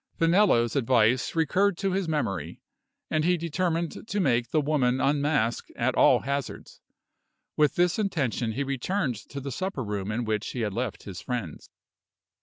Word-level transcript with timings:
Finello's 0.17 0.75
advice 0.75 1.35
recurred 1.35 1.77
to 1.77 1.91
his 1.91 2.07
memory; 2.07 2.59
and 3.11 3.23
he 3.23 3.37
determined 3.37 4.07
to 4.07 4.19
make 4.19 4.49
the 4.49 4.59
woman 4.59 4.99
unmask 4.99 5.67
at 5.75 5.93
all 5.93 6.21
hazards. 6.21 6.81
With 7.55 7.75
this 7.75 7.99
intention 7.99 8.53
he 8.53 8.63
returned 8.63 9.17
to 9.29 9.39
the 9.39 9.51
supper 9.51 9.83
room 9.83 10.11
in 10.11 10.25
which 10.25 10.53
he 10.53 10.61
had 10.61 10.73
left 10.73 11.03
his 11.03 11.21
friends. 11.21 11.69